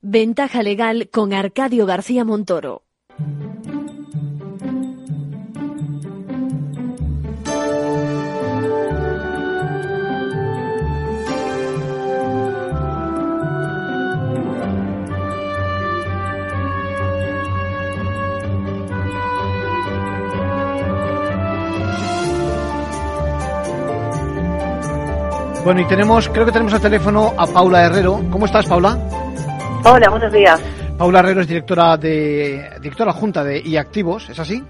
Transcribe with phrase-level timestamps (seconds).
[0.00, 2.84] Ventaja legal con Arcadio García Montoro.
[25.64, 28.22] Bueno, y tenemos, creo que tenemos al teléfono a Paula Herrero.
[28.30, 28.96] ¿Cómo estás, Paula?
[29.84, 30.60] Hola, buenos días.
[30.98, 34.62] Paula Herrero es directora de directora junta de iActivos, ¿es así?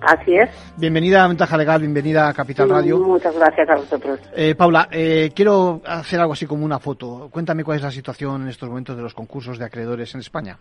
[0.00, 0.48] Así es.
[0.76, 2.98] Bienvenida a Ventaja Legal, bienvenida a Capital Radio.
[2.98, 4.20] Muchas gracias a vosotros.
[4.34, 7.28] Eh, Paula, eh, quiero hacer algo así como una foto.
[7.30, 10.58] Cuéntame cuál es la situación en estos momentos de los concursos de acreedores en España.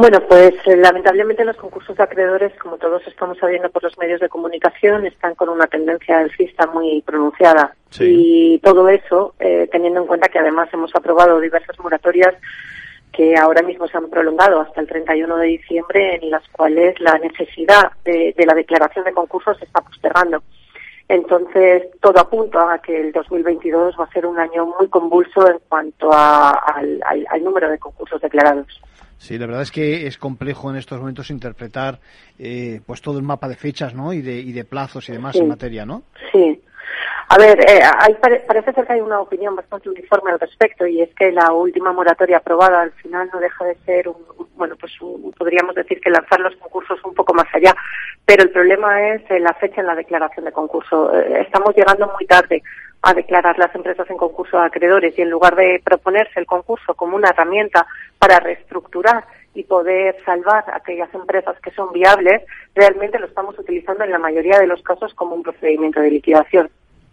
[0.00, 4.18] Bueno, pues eh, lamentablemente los concursos de acreedores, como todos estamos sabiendo por los medios
[4.20, 7.74] de comunicación, están con una tendencia alcista muy pronunciada.
[7.90, 8.04] Sí.
[8.54, 12.34] Y todo eso, eh, teniendo en cuenta que además hemos aprobado diversas moratorias
[13.12, 17.18] que ahora mismo se han prolongado hasta el 31 de diciembre, en las cuales la
[17.18, 20.42] necesidad de, de la declaración de concursos se está postergando.
[21.08, 25.58] Entonces, todo apunta a que el 2022 va a ser un año muy convulso en
[25.68, 28.80] cuanto a- al, al- al número de concursos declarados.
[29.20, 32.00] Sí, la verdad es que es complejo en estos momentos interpretar
[32.38, 34.14] eh, pues todo el mapa de fechas, ¿no?
[34.14, 35.40] Y de, y de plazos y demás Sí.
[35.42, 36.04] en materia, ¿no?
[36.32, 36.58] Sí.
[37.28, 40.86] A ver, eh, hay, pare- parece ser que hay una opinión bastante uniforme al respecto
[40.86, 44.48] y es que la última moratoria aprobada al final no deja de ser, un, un-
[44.56, 47.76] bueno, pues un- podríamos decir que lanzar los concursos un poco más allá.
[48.24, 51.14] Pero el problema es eh, la fecha en la declaración de concurso.
[51.14, 52.62] Eh, estamos llegando muy tarde
[53.02, 56.94] a declarar las empresas en concurso a acreedores y en lugar de proponerse el concurso
[56.94, 57.86] como una herramienta
[58.18, 62.42] para reestructurar y poder salvar aquellas empresas que son viables,
[62.74, 66.68] realmente lo estamos utilizando en la mayoría de los casos como un procedimiento de liquidación.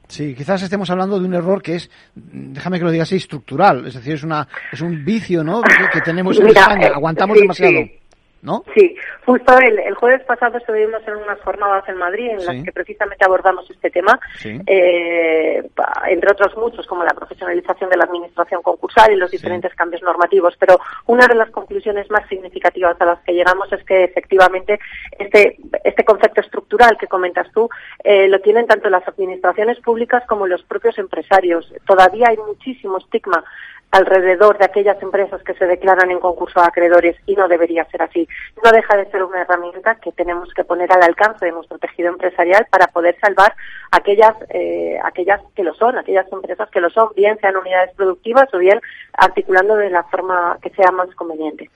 [0.10, 3.86] Sí, quizás estemos hablando de un error que es, déjame que lo diga así, estructural.
[3.88, 5.62] Es decir, es una es un vicio, ¿no?
[5.62, 6.88] Que, que tenemos en Mira, España.
[6.88, 8.00] eh, Aguantamos sí, demasiado, sí.
[8.42, 8.64] ¿No?
[8.74, 12.46] Sí, justo el, el jueves pasado estuvimos en unas jornadas en Madrid en Sí.
[12.48, 14.60] las que precisamente abordamos este tema, Sí.
[14.68, 15.64] eh,
[16.08, 19.38] entre otros muchos, como la profesionalización de la administración concursal y los Sí.
[19.38, 20.56] diferentes cambios normativos.
[20.60, 24.80] Pero una de las conclusiones más significativas a las que llegamos es que efectivamente
[25.20, 27.70] este, este concepto estructural que comentas tú
[28.04, 31.74] eh, lo tienen tanto las administraciones públicas como los propios empresarios.
[31.86, 33.44] Todavía hay muchísimo estigma
[33.92, 38.02] alrededor de aquellas empresas que se declaran en concurso a acreedores y no debería ser
[38.02, 38.28] así.
[38.64, 42.10] No deja de ser una herramienta que tenemos que poner al alcance de nuestro tejido
[42.10, 43.56] empresarial para poder salvar
[43.92, 48.54] aquellas, eh, aquellas que lo son, aquellas empresas que lo son, bien sean unidades productivas
[48.54, 48.80] o bien
[49.14, 51.70] articulando de la forma que sea más conveniente.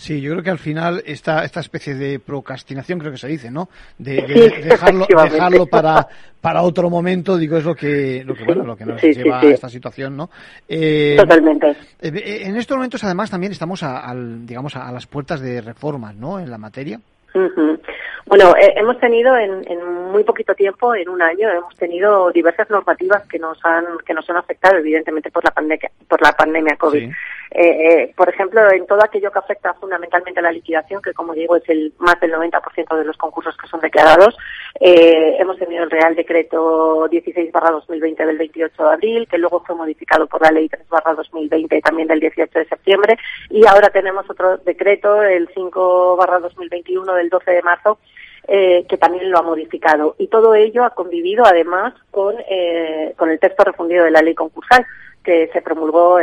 [0.00, 3.50] Sí, yo creo que al final esta, esta especie de procrastinación, creo que se dice,
[3.50, 3.68] ¿no?
[3.98, 6.06] De, de- dejarlo, dejarlo para,
[6.40, 9.40] para otro momento, digo, es lo que, lo que bueno, lo que nos Sí, lleva
[9.40, 9.46] sí.
[9.48, 10.30] a esta situación, ¿no?
[10.68, 11.74] Eh, Totalmente.
[12.00, 15.60] eh, En estos momentos, además, también estamos a, al, digamos, a, a las puertas de
[15.62, 16.38] reformas, ¿no?
[16.38, 17.00] En la materia.
[18.26, 22.68] Bueno, eh, hemos tenido en, en muy poquito tiempo, en un año, hemos tenido diversas
[22.68, 26.76] normativas que nos han que nos han afectado, evidentemente por la pandemia por la pandemia
[26.76, 27.08] COVID.
[27.08, 27.14] Sí.
[27.50, 31.32] Eh, eh, por ejemplo, en todo aquello que afecta fundamentalmente a la liquidación, que como
[31.32, 34.36] digo es el más del 90% de los concursos que son declarados,
[34.80, 40.26] eh, hemos tenido el Real Decreto 16/2020 del 28 de abril, que luego fue modificado
[40.26, 43.16] por la Ley 3/2020 también del 18 de septiembre,
[43.48, 47.98] y ahora tenemos otro decreto, el 5/2021 del 12 de marzo,
[48.46, 50.16] eh, que también lo ha modificado.
[50.18, 54.34] Y todo ello ha convivido además con, eh, con el texto refundido de la ley
[54.34, 54.86] concursal,
[55.22, 56.18] que se promulgó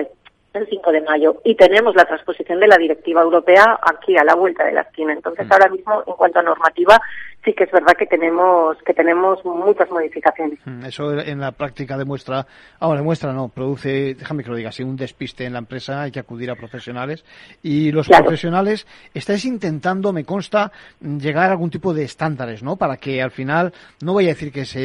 [0.58, 1.42] el el 5 de mayo.
[1.44, 5.14] Y tenemos la transposición de la directiva europea aquí a la vuelta de la esquina.
[5.14, 5.52] Entonces, Mm.
[5.54, 7.00] ahora mismo, en cuanto a normativa,
[7.44, 10.58] sí que es verdad que tenemos, que tenemos muchas modificaciones.
[10.66, 12.48] Mm, Eso en la práctica demuestra,
[12.80, 16.12] ahora demuestra, no, produce, déjame que lo diga así, un despiste en la empresa, hay
[16.12, 17.24] que acudir a profesionales
[17.62, 18.24] y los Claro.
[18.26, 22.78] profesionales estáis intentando, me consta, llegar a algún tipo de estándares, ¿no?
[22.78, 23.72] Para que al final,
[24.02, 24.82] no voy a decir que se,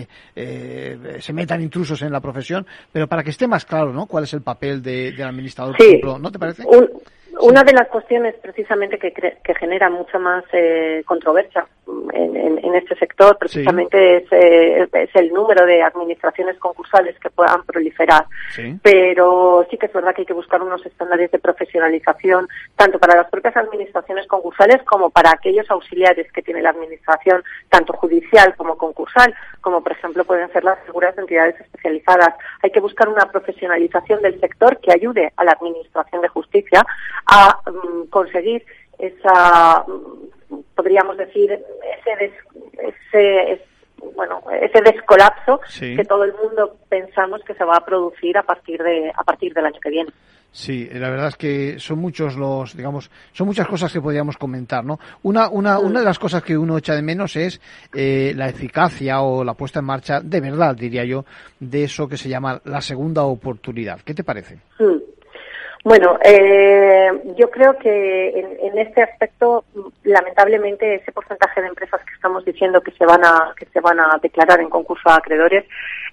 [0.00, 4.06] eh, eh, se metan intrusos en la profesión, pero para que esté más claro, ¿no?
[4.06, 5.88] Cuál es el papel de- del administrador, por Sí.
[5.90, 6.62] ejemplo, ¿no te parece?
[6.66, 6.90] Un-
[7.40, 11.66] una de las cuestiones precisamente que, que genera mucha más eh, controversia
[12.12, 18.24] en, este sector precisamente es, eh, es el número de administraciones concursales que puedan proliferar.
[18.54, 18.78] Sí.
[18.82, 23.16] Pero sí que es verdad que hay que buscar unos estándares de profesionalización tanto para
[23.16, 28.76] las propias administraciones concursales como para aquellos auxiliares que tiene la administración, tanto judicial como
[28.76, 32.34] concursal, como por ejemplo pueden ser las figuras de entidades especializadas.
[32.62, 36.84] Hay que buscar una profesionalización del sector que ayude a la administración de justicia
[37.26, 38.64] a mm, conseguir
[38.98, 40.31] esa, mm,
[40.74, 43.62] podríamos decir, ese, des- ese,
[44.14, 45.96] bueno, ese descolapso Sí.
[45.96, 49.52] que todo el mundo pensamos que se va a producir a partir de a partir
[49.54, 50.10] del año que viene.
[50.54, 54.84] Sí, la verdad es que son muchos los, digamos, son muchas cosas que podríamos comentar,
[54.84, 54.98] ¿no?
[55.22, 57.58] Una, una, una de las cosas que uno echa de menos es
[57.94, 61.24] eh, la eficacia o la puesta en marcha, de verdad, diría yo,
[61.58, 64.00] de eso que se llama la segunda oportunidad.
[64.02, 64.56] ¿Qué te parece?
[64.78, 64.98] Mm.
[65.84, 69.64] Bueno, eh, yo creo que en, este aspecto,
[70.04, 73.98] lamentablemente, ese porcentaje de empresas que estamos diciendo que se van a que se van
[73.98, 75.64] a declarar en concurso a acreedores,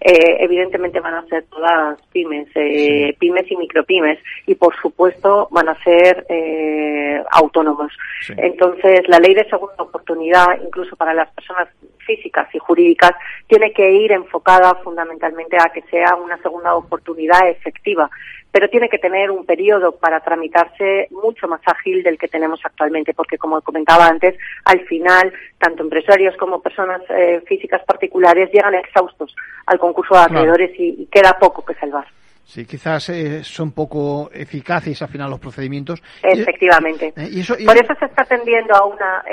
[0.02, 4.18] eh, evidentemente van a ser todas pymes, eh, pymes y micropymes,
[4.48, 7.92] y por supuesto van a ser eh, autónomos.
[8.38, 11.70] Entonces, la ley de segunda oportunidad, incluso para las personas
[12.00, 13.12] físicas y jurídicas,
[13.48, 18.10] tiene que ir enfocada fundamentalmente a que sea una segunda oportunidad efectiva
[18.52, 23.14] pero tiene que tener un periodo para tramitarse mucho más ágil del que tenemos actualmente,
[23.14, 24.36] porque como comentaba antes,
[24.66, 29.36] al final, tanto empresarios como personas eh, físicas particulares llegan exhaustos
[29.68, 32.06] al concurso de acreedores y, queda poco que salvar.
[32.44, 36.02] Sí, quizás eh, son poco eficaces al final los procedimientos.
[36.24, 37.14] Efectivamente.
[37.16, 39.24] Eh, Por eso se está tendiendo a una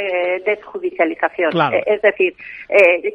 [0.44, 1.50] desjudicialización.
[1.86, 2.34] es decir,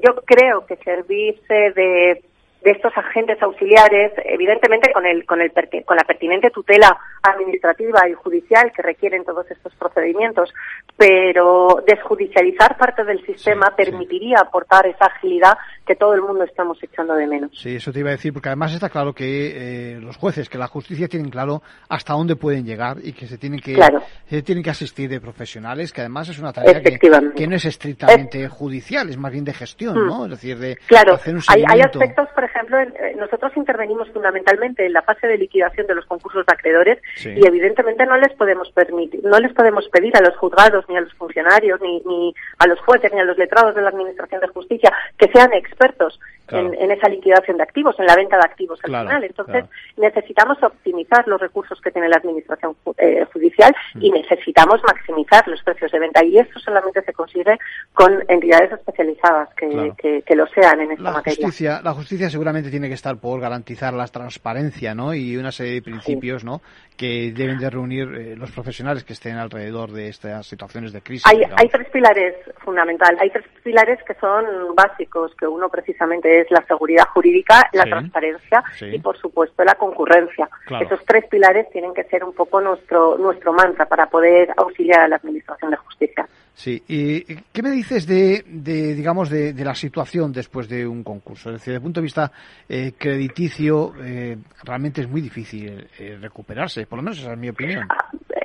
[0.03, 2.24] yo creo que servirse de
[2.63, 5.52] de estos agentes auxiliares, evidentemente con el, con el
[5.86, 10.54] con la pertinente tutela administrativa y judicial que requieren todos estos procedimientos,
[10.98, 17.16] pero desjudicializar parte del sistema permitiría aportar esa agilidad que todo el mundo estamos echando
[17.16, 17.52] de menos.
[17.54, 20.58] Sí, eso te iba a decir, porque además está claro que eh, los jueces, que
[20.58, 23.78] la justicia tienen claro hasta dónde pueden llegar y que se tienen que,
[24.25, 28.48] se tienen que asistir de profesionales, que además es una tarea que, no es estrictamente
[28.48, 30.08] judicial, es más bien de gestión, mm.
[30.08, 30.25] ¿no?
[30.25, 31.74] Es decir, de hacer un seguimiento.
[31.74, 35.95] Hay, hay aspectos, por ejemplo, eh, nosotros intervenimos fundamentalmente en la fase de liquidación de
[35.95, 40.21] los concursos de acreedores y evidentemente no les podemos permitir, no les podemos pedir a
[40.21, 43.74] los juzgados ni a los funcionarios ni, ni a los jueces ni a los letrados
[43.75, 46.19] de la Administración de Justicia que sean expertos
[46.51, 49.24] en, esa liquidación de activos, en la venta de activos al final.
[49.24, 49.65] Entonces,
[49.98, 54.13] necesitamos optimizar los recursos que tiene la Administración eh, Judicial y mm.
[54.13, 56.24] necesitamos maximizar los precios de venta.
[56.24, 57.57] Y eso solamente se consigue
[57.94, 61.45] con entidades especializadas que, que, lo sean en esta la materia.
[61.45, 65.13] Justicia, la justicia seguramente tiene que estar por garantizar la transparencia ¿no?
[65.13, 66.62] y una serie de principios ¿no?
[66.98, 71.25] que deben de reunir eh, los profesionales que estén alrededor de estas situaciones de crisis.
[71.25, 74.45] Hay, hay tres pilares fundamentales, hay tres pilares que son
[74.75, 80.50] básicos, que uno precisamente es la seguridad jurídica, la transparencia y, por supuesto, la concurrencia.
[80.80, 85.08] Esos tres pilares tienen que ser un poco nuestro, nuestro mantra para poder auxiliar a
[85.08, 86.28] la Administración de Justicia.
[86.53, 91.50] Sí, ¿y qué me dices de, de digamos, de, la situación después de un concurso?
[91.50, 92.31] Es decir, desde el punto de vista
[92.68, 97.50] eh, crediticio, eh, realmente es muy difícil eh, recuperarse, por lo menos esa es mi
[97.50, 97.88] opinión.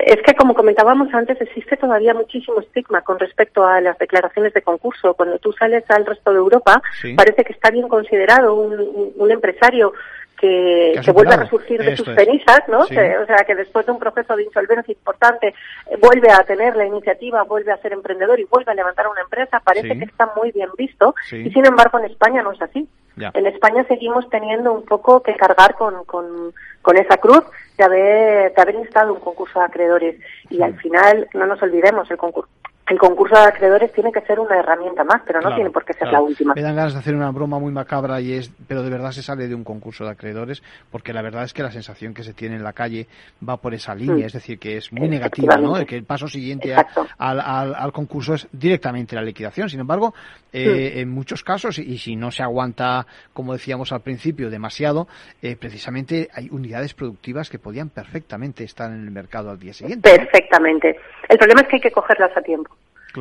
[0.07, 4.63] Es que, como comentábamos antes, existe todavía muchísimo estigma con respecto a las declaraciones de
[4.63, 5.15] concurso.
[5.15, 6.81] Cuando tú sales al resto de Europa,
[7.17, 9.93] parece que está bien considerado un, un empresario
[10.37, 12.81] que, que vuelve a resurgir de sus cenizas, ¿no?
[12.81, 15.55] o sea, que después de un proceso de insolvencia importante
[16.01, 19.61] vuelve a tener la iniciativa, vuelve a ser emprendedor y vuelve a levantar una empresa,
[19.61, 22.89] parece que está muy bien visto y sin embargo en España no es así.
[23.17, 26.53] En España seguimos teniendo un poco que cargar con, con,
[26.83, 27.43] con esa cruz
[27.79, 30.21] de haber, de haber instado un concurso de acreedores.
[30.51, 32.51] Y al final no nos olvidemos el concurso
[32.89, 35.93] el concurso de acreedores tiene que ser una herramienta más, pero no tiene por qué
[35.93, 36.55] ser la última.
[36.55, 39.23] Me dan ganas de hacer una broma muy macabra y es, pero de verdad se
[39.23, 42.33] sale de un concurso de acreedores, porque la verdad es que la sensación que se
[42.33, 43.09] tiene en la calle
[43.47, 44.27] va por esa línea, mm.
[44.27, 45.75] es decir, que es muy negativa, ¿no?
[45.85, 46.77] Que el paso siguiente
[47.19, 49.69] al, al, concurso es directamente la liquidación.
[49.69, 50.15] Sin embargo,
[50.53, 50.99] eh, mm.
[51.01, 55.09] en muchos casos, y si no se aguanta, como decíamos al principio, demasiado,
[55.43, 60.09] eh, precisamente hay unidades productivas que podían perfectamente estar en el mercado al día siguiente.
[60.09, 60.97] Perfectamente.
[61.29, 62.76] El problema es que hay que cogerlas a tiempo.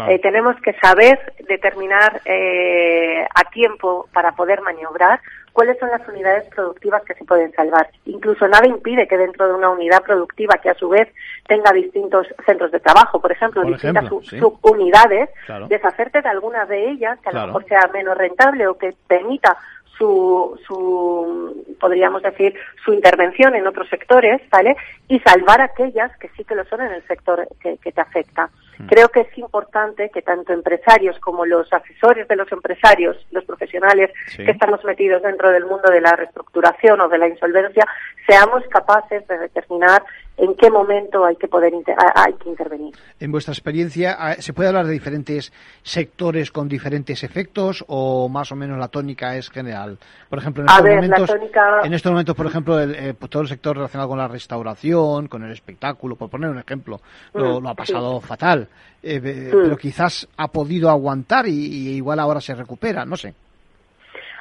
[0.09, 5.21] Eh, tenemos que saber determinar eh, a tiempo para poder maniobrar
[5.53, 7.89] cuáles son las unidades productivas que se pueden salvar.
[8.05, 11.07] Incluso nada impide que dentro de una unidad productiva que a su vez
[11.47, 15.29] tenga distintos centros de trabajo, por ejemplo, distintas subunidades,
[15.69, 19.57] deshacerte de algunas de ellas que a lo mejor sea menos rentable o que permita
[19.97, 24.75] su, su, podríamos decir, su intervención en otros sectores, ¿vale?
[25.07, 28.49] Y salvar aquellas que sí que lo son en el sector que, te afecta.
[28.77, 28.87] Mm.
[28.87, 34.11] Creo que es importante que tanto empresarios como los asesores de los empresarios, los profesionales
[34.35, 37.87] que estamos metidos dentro del mundo de la reestructuración o de la insolvencia,
[38.27, 40.03] seamos capaces de determinar
[40.37, 41.73] en qué momento hay que poder
[42.15, 42.93] hay que intervenir.
[43.19, 45.51] En vuestra experiencia, ah, ¿se puede hablar de diferentes
[45.81, 49.97] sectores con diferentes efectos o más o menos la tónica es general?
[50.29, 50.69] Por ejemplo, en
[51.03, 54.17] estos, momentos, en estos momentos, por ejemplo, el, eh, pues todo el sector relacionado con
[54.17, 56.99] la restauración, con el espectáculo, por poner un ejemplo,
[57.33, 58.67] lo, mm, ha pasado fatal,
[59.01, 59.63] eh, mm.
[59.63, 63.33] pero quizás ha podido aguantar y igual ahora se recupera, no sé.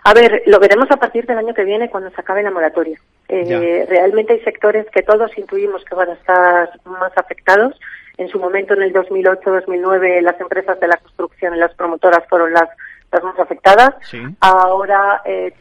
[0.04, 2.98] A ver, lo veremos a partir del año que viene cuando se acabe la moratoria.
[3.28, 7.78] Eh, realmente hay sectores que todos intuimos que van a estar más afectados.
[8.18, 12.52] En su momento, en el 2008-2009, las empresas de la construcción y las promotoras fueron
[12.52, 12.68] las,
[13.10, 13.94] las más afectadas.
[14.40, 15.52] Ahora eh,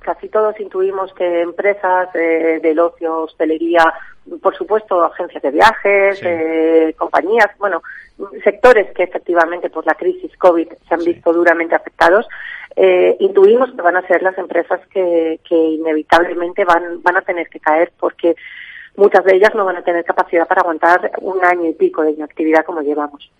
[0.00, 3.84] casi todos intuimos que empresas eh, del ocio, hostelería,
[4.42, 7.82] por supuesto, agencias de viajes, eh, compañías, bueno,
[8.42, 12.26] sectores que efectivamente por la crisis COVID se han visto duramente afectados,
[12.82, 17.48] eh, intuimos que van a ser las empresas que, que inevitablemente van, van a tener
[17.48, 18.34] que caer porque
[18.96, 22.12] muchas de ellas no van a tener capacidad para aguantar un año y pico de
[22.12, 23.30] inactividad como llevamos.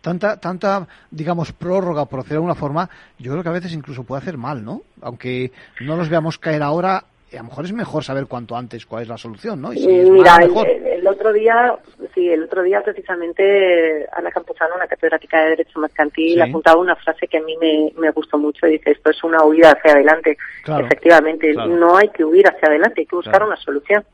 [0.00, 4.04] Tanta, tanta, digamos, prórroga, por decirlo de alguna forma, yo creo que a veces incluso
[4.04, 4.80] puede hacer mal, ¿no?
[5.02, 9.02] Aunque no los veamos caer ahora, a lo mejor es mejor saber cuanto antes cuál
[9.02, 9.70] es la solución, ¿no?
[9.70, 11.78] Mira, el, otro día,
[12.14, 17.26] sí, el otro día precisamente Ana Campuzano, una catedrática de Derecho Mercantil, apuntaba una frase
[17.26, 18.66] que a mí me, me gustó mucho.
[18.66, 20.36] Y dice, esto es una huida hacia adelante.
[20.66, 24.04] Efectivamente, no hay que huir hacia adelante, hay que buscar una solución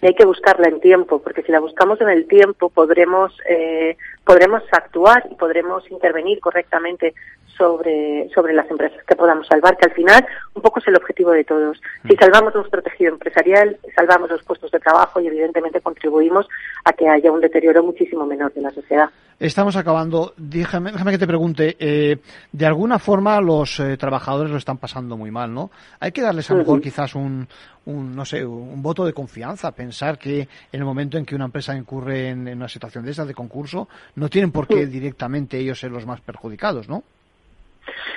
[0.00, 3.96] y hay que buscarla en tiempo, porque si la buscamos en el tiempo podremos, eh,
[4.24, 7.14] podremos actuar y podremos intervenir correctamente
[7.56, 11.30] sobre, sobre las empresas que podamos salvar, que al final un poco es el objetivo
[11.30, 11.80] de todos.
[12.06, 12.18] Si mm.
[12.18, 16.48] salvamos nuestro tejido empresarial, salvamos los puestos de trabajo y evidentemente contribuimos
[16.84, 19.10] a que haya un deterioro muchísimo menor de la sociedad.
[19.42, 20.34] Estamos acabando.
[20.36, 22.16] Déjame, que te pregunte, eh,
[22.52, 25.72] de alguna forma los eh, trabajadores lo están pasando muy mal, ¿no?
[25.98, 27.48] Hay que darles a lo mejor quizás un,
[27.86, 30.48] un, no sé, un voto de confianza, pensar que en
[30.80, 34.28] el momento en que una empresa incurre en, una situación de esa de concurso, no
[34.28, 37.02] tienen por qué directamente ellos ser los más perjudicados, ¿no?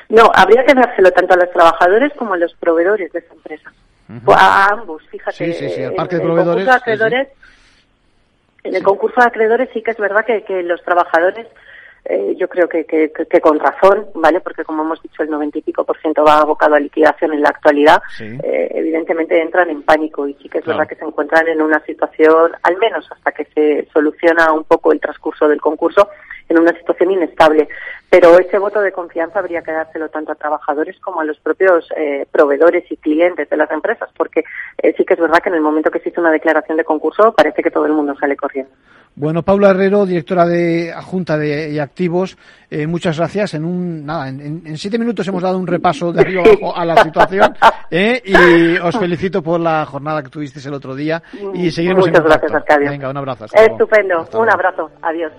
[0.09, 3.73] No, habría que dárselo tanto a los trabajadores como a los proveedores de esa empresa.
[4.27, 5.37] A ambos, fíjate.
[5.37, 6.67] Sí, sí, sí, el parque de proveedores.
[8.65, 11.47] En el concurso de acreedores sí que es verdad que, que los trabajadores
[12.07, 14.39] eh, yo creo que, que, que, con razón, ¿vale?
[14.39, 17.41] Porque como hemos dicho, el noventa y pico por ciento va abocado a liquidación en
[17.41, 17.99] la actualidad.
[18.19, 21.83] Eh, evidentemente entran en pánico y sí que es verdad que se encuentran en una
[21.83, 26.09] situación, al menos hasta que se soluciona un poco el transcurso del concurso,
[26.49, 27.67] en una situación inestable.
[28.09, 31.87] Pero ese voto de confianza habría que dárselo tanto a trabajadores como a los propios
[31.97, 34.43] eh, proveedores y clientes de las empresas, porque
[34.77, 37.33] eh, sí que es verdad que en el momento que existe una declaración de concurso
[37.33, 38.71] parece que todo el mundo sale corriendo.
[39.17, 42.37] Bueno, Paula Herrero, directora de Junta de Activos,
[42.69, 43.53] eh, muchas gracias.
[43.53, 46.97] En un nada, en, siete minutos hemos dado un repaso de arriba abajo a la
[47.01, 47.55] situación
[47.91, 51.23] eh, y os felicito por la jornada que tuvisteis el otro día
[51.53, 52.89] y seguiremos Muchas gracias, Arcadio.
[52.89, 53.45] Venga, un abrazo.
[53.53, 54.27] Estupendo.
[54.33, 54.91] un abrazo.
[55.01, 55.31] Adiós.